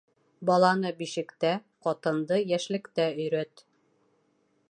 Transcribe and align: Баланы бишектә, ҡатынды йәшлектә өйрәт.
Баланы 0.49 0.91
бишектә, 1.01 1.51
ҡатынды 1.87 2.41
йәшлектә 2.47 3.07
өйрәт. 3.21 3.65